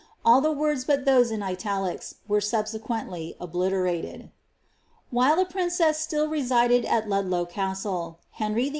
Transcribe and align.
all 0.25 0.41
rhe 0.41 0.51
words 0.57 0.83
but 0.83 1.05
those 1.05 1.29
in 1.29 1.41
ilalirs, 1.41 2.15
were 2.27 2.39
subsequenityoblilf 2.39 4.31
While 5.11 5.35
the 5.35 5.45
prineess 5.45 6.07
slill 6.07 6.27
resided 6.27 6.85
ai 6.85 7.05
Ludlow 7.05 7.45
Castle, 7.45 8.17
Henry 8.31 8.69
VlJt. 8.69 8.69